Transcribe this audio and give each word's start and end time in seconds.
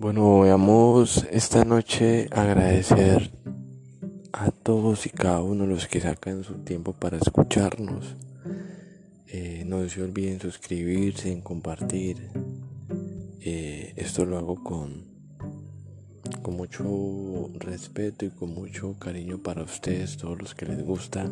Bueno, 0.00 0.38
vamos 0.38 1.26
esta 1.30 1.62
noche 1.66 2.26
agradecer 2.32 3.30
a 4.32 4.50
todos 4.50 5.04
y 5.04 5.10
cada 5.10 5.42
uno 5.42 5.66
los 5.66 5.88
que 5.88 6.00
sacan 6.00 6.42
su 6.42 6.54
tiempo 6.64 6.94
para 6.94 7.18
escucharnos. 7.18 8.16
Eh, 9.26 9.62
no 9.66 9.86
se 9.90 10.02
olviden 10.02 10.40
suscribirse, 10.40 11.30
en 11.30 11.42
compartir. 11.42 12.30
Eh, 13.42 13.92
esto 13.96 14.24
lo 14.24 14.38
hago 14.38 14.64
con, 14.64 15.04
con 16.40 16.56
mucho 16.56 17.50
respeto 17.58 18.24
y 18.24 18.30
con 18.30 18.54
mucho 18.54 18.98
cariño 18.98 19.42
para 19.42 19.64
ustedes, 19.64 20.16
todos 20.16 20.40
los 20.40 20.54
que 20.54 20.64
les 20.64 20.82
gusta 20.82 21.30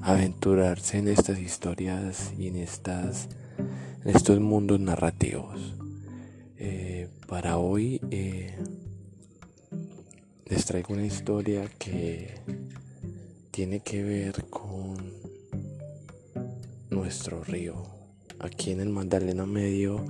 aventurarse 0.00 0.98
en 0.98 1.08
estas 1.08 1.40
historias 1.40 2.34
y 2.38 2.46
en, 2.46 2.54
estas, 2.54 3.28
estos 4.04 4.38
mundos 4.38 4.78
narrativos. 4.78 5.74
Eh, 6.56 7.08
para 7.30 7.58
hoy 7.58 8.00
eh, 8.10 8.58
les 10.46 10.64
traigo 10.64 10.94
una 10.94 11.06
historia 11.06 11.70
que 11.78 12.34
tiene 13.52 13.78
que 13.80 14.02
ver 14.02 14.46
con 14.50 14.96
nuestro 16.90 17.44
río. 17.44 17.84
Aquí 18.40 18.72
en 18.72 18.80
el 18.80 18.88
Magdalena 18.88 19.46
Medio 19.46 20.04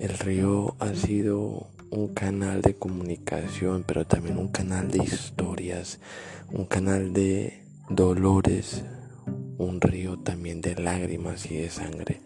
el 0.00 0.16
río 0.16 0.74
ha 0.78 0.94
sido 0.94 1.66
un 1.90 2.14
canal 2.14 2.62
de 2.62 2.76
comunicación, 2.76 3.84
pero 3.86 4.06
también 4.06 4.38
un 4.38 4.48
canal 4.48 4.90
de 4.90 5.04
historias, 5.04 6.00
un 6.50 6.64
canal 6.64 7.12
de 7.12 7.62
dolores, 7.90 8.84
un 9.58 9.82
río 9.82 10.18
también 10.18 10.62
de 10.62 10.76
lágrimas 10.76 11.44
y 11.50 11.56
de 11.56 11.68
sangre. 11.68 12.22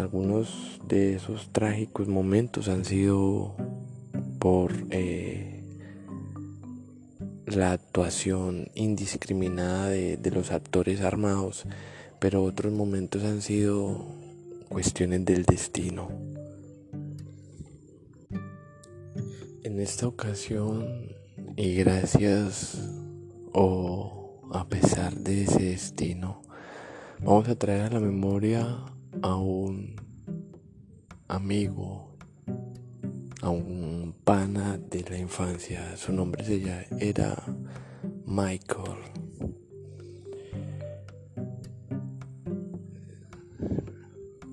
Algunos 0.00 0.80
de 0.88 1.14
esos 1.14 1.52
trágicos 1.52 2.08
momentos 2.08 2.68
han 2.68 2.86
sido 2.86 3.54
por 4.38 4.72
eh, 4.88 5.62
la 7.44 7.72
actuación 7.72 8.70
indiscriminada 8.74 9.90
de, 9.90 10.16
de 10.16 10.30
los 10.30 10.52
actores 10.52 11.02
armados, 11.02 11.66
pero 12.18 12.42
otros 12.42 12.72
momentos 12.72 13.24
han 13.24 13.42
sido 13.42 14.06
cuestiones 14.70 15.22
del 15.26 15.44
destino. 15.44 16.08
En 19.62 19.80
esta 19.80 20.06
ocasión, 20.06 21.10
y 21.56 21.74
gracias 21.74 22.88
o 23.52 24.48
a 24.50 24.66
pesar 24.66 25.14
de 25.14 25.42
ese 25.42 25.64
destino, 25.64 26.40
vamos 27.18 27.50
a 27.50 27.54
traer 27.54 27.82
a 27.82 27.90
la 27.90 28.00
memoria 28.00 28.78
a 29.22 29.36
un 29.36 29.96
amigo, 31.28 32.16
a 33.42 33.50
un 33.50 34.14
pana 34.24 34.78
de 34.78 35.04
la 35.08 35.18
infancia. 35.18 35.96
Su 35.96 36.12
nombre 36.12 36.44
se 36.44 36.60
llama, 36.60 36.82
era 36.98 37.36
Michael. 38.26 38.98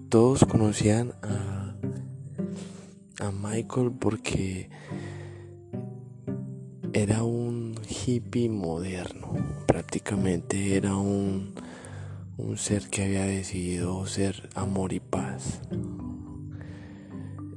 Todos 0.10 0.46
conocían 0.46 1.14
a, 1.22 1.76
a 3.20 3.32
Michael 3.32 3.92
porque 4.00 4.70
era 6.94 7.24
un 7.24 7.76
hippie 7.88 8.50
moderno, 8.50 9.36
prácticamente 9.68 10.76
era 10.76 10.96
un 10.96 11.54
un 12.38 12.58
ser 12.58 12.90
que 12.90 13.04
había 13.04 13.26
decidido 13.26 14.06
ser 14.06 14.50
amor 14.54 14.94
y 14.94 15.00
paz. 15.00 15.62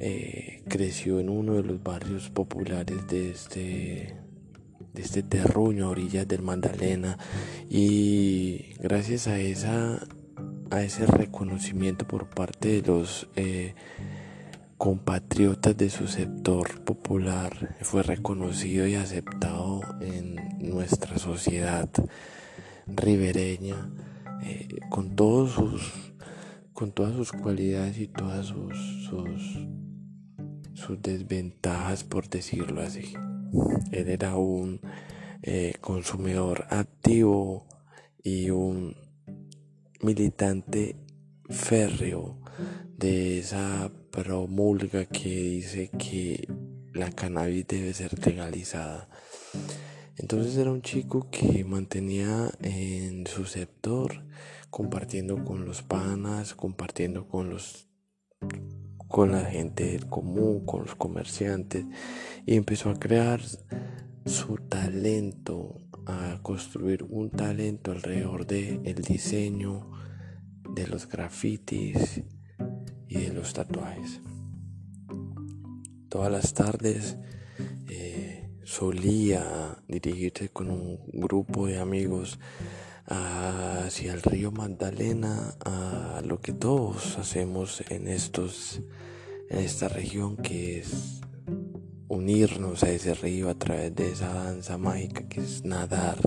Eh, 0.01 0.63
creció 0.69 1.21
en 1.21 1.29
uno 1.29 1.55
de 1.55 1.63
los 1.63 1.83
barrios 1.83 2.31
populares 2.31 3.07
de 3.07 3.31
este, 3.31 4.17
de 4.95 5.03
este 5.03 5.23
terruño 5.23 5.87
a 5.87 5.91
orillas 5.91 6.27
del 6.27 6.41
Magdalena 6.41 7.19
y 7.69 8.73
gracias 8.79 9.27
a, 9.27 9.39
esa, 9.39 10.01
a 10.71 10.83
ese 10.83 11.05
reconocimiento 11.05 12.07
por 12.07 12.31
parte 12.31 12.81
de 12.81 12.89
los 12.89 13.29
eh, 13.37 13.75
compatriotas 14.79 15.77
de 15.77 15.91
su 15.91 16.07
sector 16.07 16.83
popular 16.85 17.77
fue 17.83 18.03
reconocido 18.03 18.87
y 18.87 18.95
aceptado 18.95 19.83
en 20.01 20.37
nuestra 20.59 21.19
sociedad 21.19 21.91
ribereña 22.87 23.91
eh, 24.43 24.69
con 24.89 25.17
todos 25.17 25.53
sus 25.53 26.11
con 26.73 26.93
todas 26.93 27.15
sus 27.15 27.33
cualidades 27.33 27.99
y 27.99 28.09
todas 28.09 28.47
sus, 28.47 29.05
sus, 29.05 31.03
desventajas 31.03 32.05
por 32.05 32.31
decirlo 32.31 32.81
así. 32.81 33.13
Él 33.93 34.09
era 34.09 34.37
un 34.37 34.81
eh, 35.43 35.75
consumidor 35.83 36.65
activo 36.71 37.67
y 38.23 38.49
un 38.49 38.97
militante 40.01 40.97
férreo 41.51 42.41
de 42.97 43.41
esa 43.41 43.93
promulga 44.11 45.05
que 45.05 45.29
dice 45.29 45.91
que 45.91 46.49
la 46.95 47.11
cannabis 47.11 47.67
debe 47.67 47.93
ser 47.93 48.19
legalizada 48.27 49.11
entonces 50.21 50.55
era 50.59 50.71
un 50.71 50.83
chico 50.83 51.29
que 51.31 51.65
mantenía 51.65 52.51
en 52.61 53.27
su 53.27 53.47
sector 53.47 54.23
compartiendo 54.69 55.43
con 55.45 55.65
los 55.65 55.83
panas, 55.83 56.55
compartiendo 56.55 57.27
con 57.27 57.49
los 57.49 57.89
con 59.09 59.33
la 59.33 59.47
gente 59.47 59.99
común, 60.11 60.67
con 60.67 60.83
los 60.83 60.95
comerciantes 60.95 61.87
y 62.45 62.55
empezó 62.55 62.91
a 62.91 62.99
crear 62.99 63.41
su 64.27 64.57
talento, 64.69 65.79
a 66.05 66.39
construir 66.43 67.03
un 67.05 67.31
talento 67.31 67.91
alrededor 67.91 68.47
de 68.47 68.79
el 68.85 69.03
diseño, 69.03 69.91
de 70.75 70.87
los 70.87 71.09
grafitis 71.09 72.23
y 73.09 73.19
de 73.21 73.33
los 73.33 73.55
tatuajes. 73.55 74.21
Todas 76.11 76.31
las 76.31 76.53
tardes 76.53 77.17
solía 78.71 79.77
dirigirse 79.89 80.49
con 80.49 80.71
un 80.71 81.01
grupo 81.13 81.67
de 81.67 81.81
amigos 81.81 82.39
hacia 83.07 84.13
el 84.13 84.23
río 84.23 84.53
Magdalena, 84.53 85.57
a 85.65 86.23
lo 86.25 86.41
que 86.41 86.53
todos 86.53 87.19
hacemos 87.19 87.83
en 87.91 88.07
estos 88.07 88.81
en 89.49 89.59
esta 89.59 89.89
región 89.89 90.37
que 90.37 90.79
es 90.79 91.21
unirnos 92.07 92.85
a 92.85 92.91
ese 92.91 93.15
río 93.15 93.51
a 93.51 93.55
través 93.55 93.93
de 93.97 94.13
esa 94.13 94.33
danza 94.33 94.79
mágica 94.79 95.29
que 95.29 95.41
es 95.41 95.65
nadar 95.65 96.19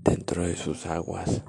dentro 0.00 0.46
de 0.46 0.56
sus 0.56 0.86
aguas. 0.86 1.42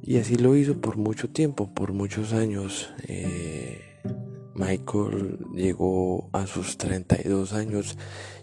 Y 0.00 0.16
así 0.16 0.36
lo 0.36 0.56
hizo 0.56 0.80
por 0.80 0.96
mucho 0.96 1.28
tiempo, 1.28 1.74
por 1.74 1.92
muchos 1.92 2.32
años. 2.32 2.90
Eh, 3.06 3.82
Michael 4.54 5.38
llegó 5.54 6.28
a 6.32 6.46
sus 6.46 6.78
32 6.78 7.52
años, 7.52 7.98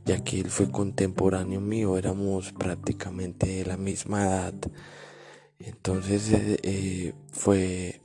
ya 0.05 0.23
que 0.23 0.41
él 0.41 0.49
fue 0.49 0.69
contemporáneo 0.69 1.61
mío, 1.61 1.97
éramos 1.97 2.51
prácticamente 2.51 3.47
de 3.47 3.66
la 3.66 3.77
misma 3.77 4.23
edad. 4.23 4.53
Entonces 5.59 6.31
eh, 6.31 6.59
eh, 6.63 7.13
fue 7.31 8.01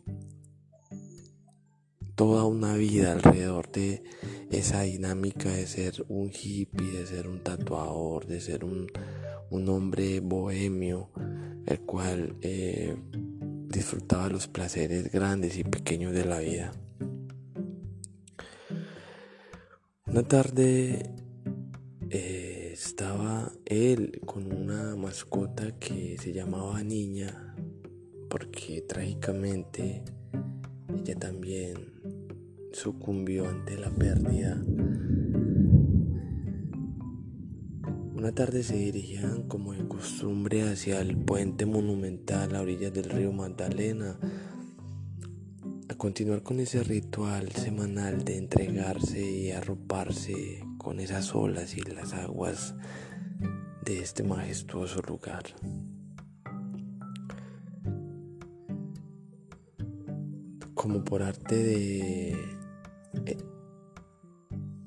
toda 2.15 2.45
una 2.45 2.75
vida 2.75 3.13
alrededor 3.13 3.71
de 3.73 4.03
esa 4.51 4.83
dinámica 4.83 5.51
de 5.51 5.67
ser 5.67 6.05
un 6.09 6.31
hippie, 6.31 6.93
de 6.93 7.07
ser 7.07 7.29
un 7.29 7.43
tatuador, 7.43 8.27
de 8.27 8.41
ser 8.41 8.65
un, 8.65 8.89
hombre 9.69 10.21
bohemio, 10.21 11.11
el 11.67 11.81
cual 11.81 12.37
eh, 12.43 12.97
disfrutaba 13.69 14.29
los 14.29 14.49
placeres 14.49 15.11
grandes 15.11 15.59
y 15.59 15.65
pequeños 15.65 16.13
de 16.13 16.25
la 16.25 16.39
vida. 16.39 16.73
Una 20.09 20.23
tarde 20.23 21.11
eh, 22.11 22.71
estaba 22.73 23.51
él 23.65 24.21
con 24.25 24.53
una 24.53 24.95
mascota 24.95 25.73
que 25.81 26.17
se 26.17 26.33
llamaba 26.33 26.81
Niña, 26.85 27.57
porque 28.31 28.83
trágicamente 28.83 30.05
ella 30.97 31.17
también 31.17 31.93
sucumbió 32.73 33.49
ante 33.49 33.77
la 33.77 33.91
pérdida. 33.91 34.63
Una 38.15 38.33
tarde 38.33 38.63
se 38.63 38.77
dirigían 38.77 39.49
como 39.49 39.73
de 39.73 39.89
costumbre 39.89 40.63
hacia 40.63 41.01
el 41.01 41.17
puente 41.17 41.67
monumental 41.67 42.55
a 42.55 42.63
orillas 42.63 42.95
del 42.95 43.11
río 43.11 43.33
Magdalena 43.33 44.21
continuar 45.97 46.43
con 46.43 46.61
ese 46.61 46.83
ritual 46.83 47.51
semanal 47.53 48.25
de 48.25 48.37
entregarse 48.37 49.21
y 49.21 49.51
arroparse 49.51 50.63
con 50.79 51.01
esas 51.01 51.35
olas 51.35 51.77
y 51.77 51.81
las 51.81 52.13
aguas 52.13 52.75
de 53.85 54.01
este 54.01 54.23
majestuoso 54.23 55.01
lugar. 55.03 55.45
Como 60.75 61.03
por 61.03 61.23
arte 61.23 61.57
de, 61.57 62.31
eh, 63.25 63.39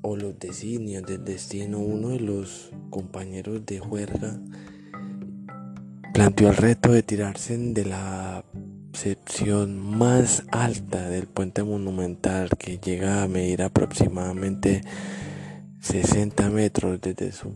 o 0.02 0.16
los 0.16 0.38
designios 0.38 1.02
del 1.04 1.24
destino, 1.24 1.78
uno 1.78 2.10
de 2.10 2.20
los 2.20 2.70
compañeros 2.90 3.66
de 3.66 3.80
juerga 3.80 4.40
planteó 6.14 6.50
el 6.50 6.56
reto 6.56 6.92
de 6.92 7.02
tirarse 7.02 7.58
de 7.58 7.84
la 7.84 8.44
sección 8.92 9.78
más 9.78 10.44
alta 10.50 11.08
del 11.08 11.26
puente 11.26 11.62
monumental 11.62 12.50
que 12.58 12.78
llega 12.78 13.22
a 13.22 13.28
medir 13.28 13.62
aproximadamente 13.62 14.82
60 15.80 16.50
metros 16.50 17.00
desde 17.00 17.32
su 17.32 17.54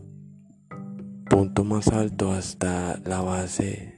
punto 1.29 1.63
más 1.63 1.89
alto 1.89 2.31
hasta 2.31 2.99
la 3.05 3.21
base 3.21 3.95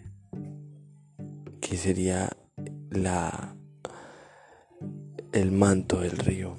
que 1.61 1.77
sería 1.77 2.29
la 2.89 3.55
el 5.33 5.51
manto 5.51 5.99
del 5.99 6.17
río. 6.17 6.57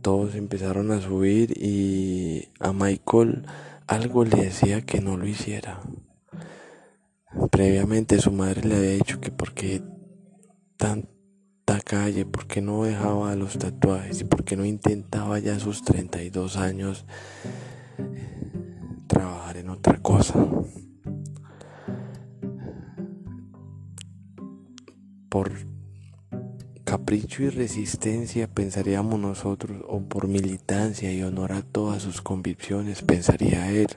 Todos 0.00 0.36
empezaron 0.36 0.92
a 0.92 1.00
subir 1.00 1.52
y 1.56 2.48
a 2.60 2.72
Michael 2.72 3.44
algo 3.86 4.24
le 4.24 4.36
decía 4.36 4.82
que 4.82 5.00
no 5.00 5.16
lo 5.16 5.26
hiciera. 5.26 5.80
Previamente 7.56 8.20
su 8.20 8.32
madre 8.32 8.68
le 8.68 8.76
había 8.76 8.90
dicho 8.90 9.18
que 9.18 9.30
porque 9.30 9.82
tanta 10.76 11.80
calle, 11.82 12.26
porque 12.26 12.60
no 12.60 12.84
dejaba 12.84 13.34
los 13.34 13.56
tatuajes 13.56 14.20
y 14.20 14.24
porque 14.24 14.58
no 14.58 14.66
intentaba 14.66 15.38
ya 15.38 15.54
a 15.54 15.58
sus 15.58 15.82
32 15.82 16.58
años 16.58 17.06
trabajar 19.06 19.56
en 19.56 19.70
otra 19.70 19.96
cosa. 20.02 20.34
Por 25.30 25.52
capricho 26.84 27.42
y 27.42 27.48
resistencia 27.48 28.48
pensaríamos 28.48 29.18
nosotros, 29.18 29.82
o 29.88 30.02
por 30.02 30.28
militancia 30.28 31.10
y 31.10 31.22
honor 31.22 31.52
a 31.52 31.62
todas 31.62 32.02
sus 32.02 32.20
convicciones 32.20 33.00
pensaría 33.00 33.70
él. 33.70 33.88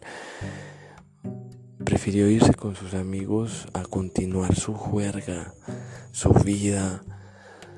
Prefirió 1.90 2.30
irse 2.30 2.54
con 2.54 2.76
sus 2.76 2.94
amigos 2.94 3.68
a 3.74 3.82
continuar 3.82 4.54
su 4.54 4.76
juerga, 4.76 5.56
su 6.12 6.32
vida, 6.34 7.02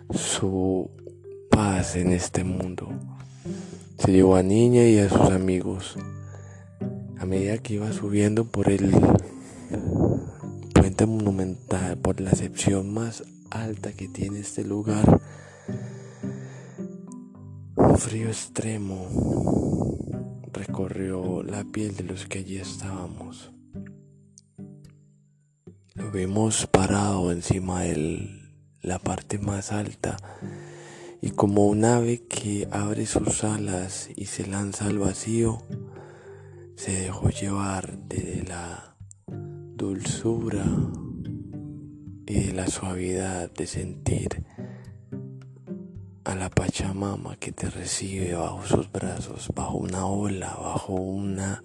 su 0.10 0.92
paz 1.50 1.96
en 1.96 2.12
este 2.12 2.44
mundo. 2.44 2.90
Se 3.98 4.12
llevó 4.12 4.36
a 4.36 4.44
Niña 4.44 4.84
y 4.84 5.00
a 5.00 5.08
sus 5.08 5.30
amigos. 5.30 5.96
A 7.20 7.26
medida 7.26 7.58
que 7.60 7.76
iba 7.76 7.94
subiendo 7.94 8.44
por 8.44 8.70
el 8.70 8.92
puente 10.74 11.06
monumental, 11.06 11.98
por 11.98 12.20
la 12.20 12.32
sección 12.32 12.94
más 12.94 13.24
alta 13.50 13.94
que 13.94 14.10
tiene 14.10 14.42
este 14.42 14.66
lugar, 14.66 15.22
un 17.78 17.98
frío 17.98 18.28
extremo 18.28 19.08
recorrió 20.52 21.44
la 21.44 21.64
piel 21.64 21.96
de 21.96 22.04
los 22.04 22.26
que 22.26 22.40
allí 22.40 22.58
estábamos. 22.58 23.54
Lo 26.02 26.50
parado 26.72 27.32
encima 27.32 27.82
de 27.82 28.28
la 28.82 28.98
parte 28.98 29.38
más 29.38 29.72
alta 29.72 30.18
y 31.22 31.30
como 31.32 31.68
un 31.68 31.86
ave 31.86 32.24
que 32.28 32.68
abre 32.72 33.06
sus 33.06 33.44
alas 33.44 34.10
y 34.16 34.26
se 34.26 34.48
lanza 34.48 34.88
al 34.88 34.98
vacío, 34.98 35.60
se 36.76 36.94
dejó 36.94 37.30
llevar 37.30 38.00
de 38.00 38.44
la 38.48 38.96
dulzura 39.28 40.66
y 42.26 42.48
de 42.48 42.54
la 42.54 42.68
suavidad 42.68 43.52
de 43.52 43.68
sentir 43.68 44.44
a 46.24 46.36
la 46.36 46.50
Pachamama 46.50 47.36
que 47.36 47.52
te 47.52 47.70
recibe 47.70 48.34
bajo 48.34 48.66
sus 48.66 48.92
brazos, 48.92 49.50
bajo 49.54 49.78
una 49.78 50.08
ola, 50.08 50.58
bajo 50.60 50.94
una 50.94 51.64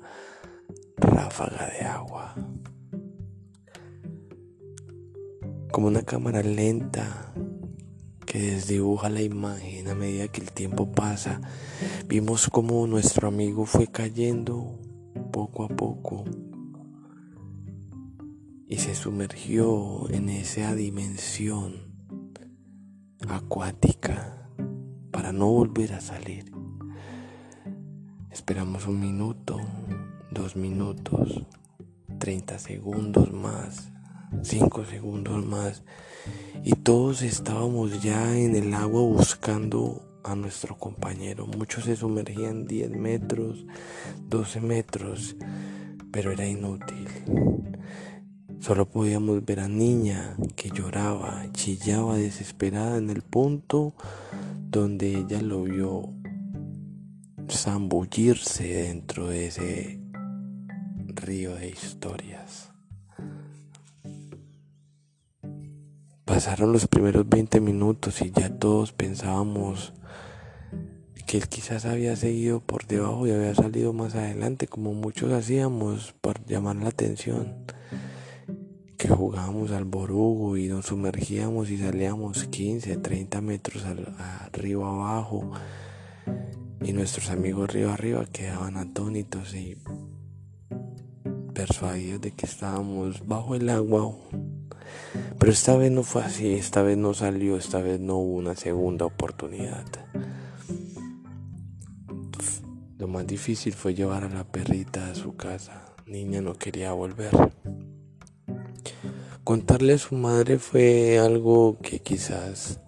ráfaga 0.98 1.70
de 1.70 1.86
agua. 1.86 2.34
Como 5.76 5.88
una 5.88 6.04
cámara 6.04 6.42
lenta 6.42 7.34
que 8.24 8.38
desdibuja 8.38 9.10
la 9.10 9.20
imagen 9.20 9.88
a 9.88 9.94
medida 9.94 10.26
que 10.28 10.40
el 10.40 10.50
tiempo 10.50 10.90
pasa. 10.90 11.42
Vimos 12.08 12.48
como 12.48 12.86
nuestro 12.86 13.28
amigo 13.28 13.66
fue 13.66 13.86
cayendo 13.86 14.80
poco 15.30 15.64
a 15.64 15.68
poco 15.68 16.24
y 18.66 18.78
se 18.78 18.94
sumergió 18.94 20.08
en 20.08 20.30
esa 20.30 20.74
dimensión 20.74 21.92
acuática 23.28 24.48
para 25.10 25.30
no 25.30 25.48
volver 25.48 25.92
a 25.92 26.00
salir. 26.00 26.50
Esperamos 28.30 28.86
un 28.86 28.98
minuto, 28.98 29.60
dos 30.30 30.56
minutos, 30.56 31.44
treinta 32.18 32.58
segundos 32.58 33.30
más 33.30 33.92
cinco 34.42 34.84
segundos 34.84 35.44
más 35.44 35.82
y 36.64 36.72
todos 36.72 37.22
estábamos 37.22 38.02
ya 38.02 38.36
en 38.36 38.56
el 38.56 38.74
agua 38.74 39.02
buscando 39.02 40.02
a 40.24 40.34
nuestro 40.34 40.76
compañero. 40.76 41.46
Muchos 41.46 41.84
se 41.84 41.96
sumergían 41.96 42.66
10 42.66 42.90
metros, 42.90 43.64
12 44.28 44.60
metros, 44.60 45.36
pero 46.10 46.32
era 46.32 46.46
inútil. 46.46 47.08
Solo 48.58 48.86
podíamos 48.86 49.44
ver 49.44 49.60
a 49.60 49.68
niña 49.68 50.36
que 50.56 50.70
lloraba, 50.70 51.44
chillaba 51.52 52.16
desesperada 52.16 52.98
en 52.98 53.10
el 53.10 53.22
punto 53.22 53.94
donde 54.70 55.18
ella 55.18 55.40
lo 55.40 55.62
vio 55.62 56.12
zambullirse 57.48 58.64
dentro 58.64 59.28
de 59.28 59.46
ese 59.46 60.00
río 61.14 61.54
de 61.54 61.68
historias. 61.68 62.65
Pasaron 66.36 66.70
los 66.70 66.86
primeros 66.86 67.26
20 67.26 67.62
minutos 67.62 68.20
y 68.20 68.30
ya 68.30 68.50
todos 68.50 68.92
pensábamos 68.92 69.94
que 71.26 71.38
él 71.38 71.48
quizás 71.48 71.86
había 71.86 72.14
seguido 72.14 72.60
por 72.60 72.86
debajo 72.86 73.26
y 73.26 73.30
había 73.30 73.54
salido 73.54 73.94
más 73.94 74.14
adelante, 74.14 74.66
como 74.66 74.92
muchos 74.92 75.32
hacíamos 75.32 76.14
para 76.20 76.44
llamar 76.44 76.76
la 76.76 76.88
atención. 76.90 77.64
Que 78.98 79.08
jugábamos 79.08 79.70
al 79.70 79.86
borugo 79.86 80.58
y 80.58 80.68
nos 80.68 80.84
sumergíamos 80.84 81.70
y 81.70 81.78
salíamos 81.78 82.44
15, 82.44 82.98
30 82.98 83.40
metros 83.40 83.86
arriba 83.86 84.90
abajo. 84.90 85.52
Y 86.82 86.92
nuestros 86.92 87.30
amigos 87.30 87.70
arriba 87.70 87.94
arriba 87.94 88.26
quedaban 88.26 88.76
atónitos 88.76 89.54
y 89.54 89.78
persuadidos 91.54 92.20
de 92.20 92.32
que 92.32 92.44
estábamos 92.44 93.26
bajo 93.26 93.54
el 93.54 93.70
agua 93.70 94.14
pero 95.38 95.52
esta 95.52 95.76
vez 95.76 95.90
no 95.90 96.02
fue 96.02 96.22
así, 96.22 96.54
esta 96.54 96.82
vez 96.82 96.96
no 96.96 97.14
salió, 97.14 97.56
esta 97.56 97.80
vez 97.80 98.00
no 98.00 98.16
hubo 98.16 98.36
una 98.36 98.54
segunda 98.54 99.04
oportunidad. 99.04 99.84
Lo 102.98 103.08
más 103.08 103.26
difícil 103.26 103.74
fue 103.74 103.94
llevar 103.94 104.24
a 104.24 104.28
la 104.28 104.44
perrita 104.44 105.10
a 105.10 105.14
su 105.14 105.36
casa. 105.36 105.84
Niña 106.06 106.40
no 106.40 106.54
quería 106.54 106.92
volver. 106.92 107.30
Contarle 109.44 109.92
a 109.92 109.98
su 109.98 110.14
madre 110.14 110.58
fue 110.58 111.18
algo 111.18 111.78
que 111.80 112.00
quizás 112.00 112.80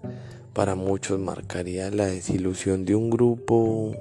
para 0.54 0.74
muchos 0.74 1.20
marcaría 1.20 1.90
la 1.90 2.06
desilusión 2.06 2.84
de 2.84 2.94
un 2.94 3.10
grupo 3.10 3.94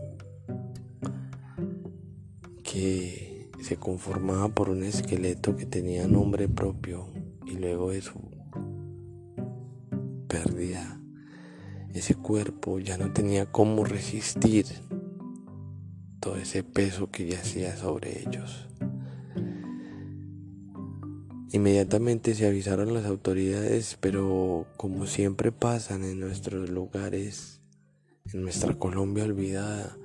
que 2.63 3.51
se 3.61 3.75
conformaba 3.75 4.49
por 4.49 4.69
un 4.69 4.83
esqueleto 4.83 5.55
que 5.55 5.65
tenía 5.65 6.07
nombre 6.07 6.47
propio 6.47 7.16
y 7.47 7.55
luego 7.55 7.91
de 7.91 8.01
su 8.01 8.27
ese 11.97 12.15
cuerpo 12.15 12.79
ya 12.79 12.97
no 12.97 13.11
tenía 13.11 13.51
cómo 13.51 13.83
resistir 13.83 14.65
todo 16.19 16.37
ese 16.37 16.63
peso 16.63 17.09
que 17.09 17.27
yacía 17.27 17.75
sobre 17.75 18.21
ellos. 18.21 18.67
Inmediatamente 21.51 22.35
se 22.35 22.45
avisaron 22.45 22.93
las 22.93 23.05
autoridades, 23.05 23.97
pero 23.99 24.67
como 24.77 25.07
siempre 25.07 25.51
pasan 25.51 26.03
en 26.03 26.19
nuestros 26.19 26.69
lugares, 26.69 27.61
en 28.33 28.43
nuestra 28.43 28.77
Colombia 28.77 29.23
olvidada, 29.23 29.97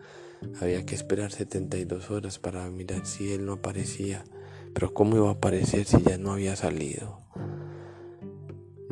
había 0.61 0.87
que 0.87 0.95
esperar 0.95 1.33
72 1.33 2.11
horas 2.11 2.39
para 2.39 2.69
mirar 2.71 3.07
si 3.07 3.33
él 3.33 3.45
no 3.45 3.55
aparecía. 3.55 4.25
Pero 4.73 4.95
¿cómo 4.95 5.17
iba 5.17 5.29
a 5.29 5.33
aparecer 5.33 5.85
si 5.85 6.01
ya 6.03 6.17
no 6.17 6.33
había 6.33 6.57
salido? 6.57 7.19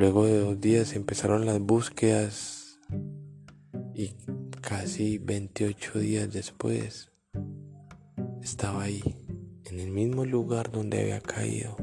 Luego 0.01 0.25
de 0.25 0.39
dos 0.39 0.59
días 0.59 0.95
empezaron 0.95 1.45
las 1.45 1.61
búsquedas 1.61 2.79
y 3.95 4.15
casi 4.63 5.19
28 5.19 5.99
días 5.99 6.33
después 6.33 7.13
estaba 8.41 8.85
ahí, 8.85 9.03
en 9.67 9.79
el 9.79 9.91
mismo 9.91 10.25
lugar 10.25 10.73
donde 10.73 11.03
había 11.03 11.21
caído, 11.21 11.77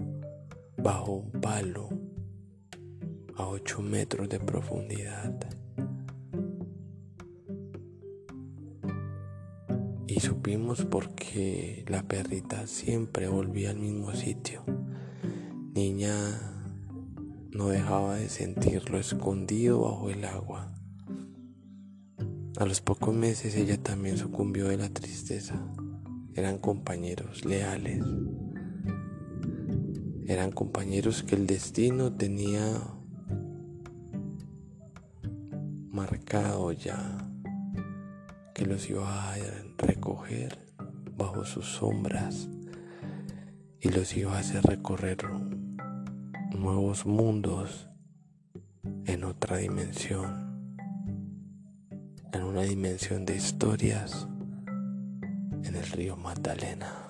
bajo 0.80 1.12
un 1.12 1.32
palo 1.42 1.90
a 3.36 3.46
8 3.50 3.84
metros 3.84 4.28
de 4.30 4.40
profundidad. 4.40 5.38
Y 10.08 10.22
supimos 10.22 10.86
porque 10.86 11.86
la 11.88 12.02
perrita 12.02 12.66
siempre 12.66 13.28
volvía 13.28 13.70
al 13.70 13.78
mismo 13.78 14.12
sitio. 14.16 14.64
Niña 15.76 16.57
no 17.58 17.70
dejaba 17.70 18.18
de 18.18 18.30
sentirlo 18.30 19.00
escondido 19.00 19.82
bajo 19.82 20.12
el 20.12 20.24
agua. 20.26 20.72
A 22.60 22.66
los 22.66 22.82
pocos 22.82 23.16
meses 23.16 23.56
ella 23.56 23.82
también 23.82 24.16
sucumbió 24.16 24.68
de 24.68 24.78
la 24.78 24.90
tristeza. 24.90 25.60
Eran 26.36 26.60
compañeros 26.60 27.46
leales. 27.46 28.06
Eran 30.28 30.52
compañeros 30.52 31.24
que 31.24 31.34
el 31.34 31.48
destino 31.48 32.14
tenía 32.14 32.80
marcado 35.90 36.72
ya, 36.74 37.28
que 38.54 38.68
los 38.68 38.88
iba 38.88 39.34
a 39.34 39.36
recoger 39.80 40.60
bajo 41.18 41.44
sus 41.44 41.66
sombras 41.66 42.50
y 43.82 43.90
los 43.90 44.16
iba 44.16 44.36
a 44.36 44.40
hacer 44.42 44.62
recorrer 44.62 45.18
nuevos 46.52 47.06
mundos 47.06 47.90
en 49.06 49.24
otra 49.24 49.58
dimensión, 49.58 50.78
en 52.32 52.44
una 52.44 52.62
dimensión 52.62 53.26
de 53.26 53.36
historias 53.36 54.28
en 55.64 55.76
el 55.76 55.86
río 55.88 56.16
Magdalena. 56.16 57.07